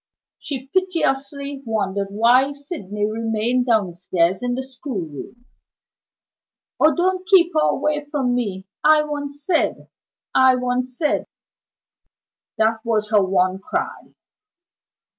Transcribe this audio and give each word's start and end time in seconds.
She 0.39 0.65
piteously 0.65 1.61
wondered 1.63 2.07
why 2.09 2.53
Sydney 2.53 3.05
remained 3.05 3.67
downstairs 3.67 4.41
in 4.41 4.55
the 4.55 4.63
schoolroom. 4.63 5.45
"Oh, 6.79 6.95
don't 6.95 7.27
keep 7.27 7.53
her 7.53 7.69
away 7.69 8.03
from 8.09 8.33
me! 8.33 8.65
I 8.83 9.03
want 9.03 9.31
Syd! 9.31 9.89
I 10.33 10.55
want 10.55 10.87
Syd!" 10.87 11.27
That 12.57 12.83
was 12.83 13.11
her 13.11 13.21
one 13.23 13.59
cry. 13.59 14.15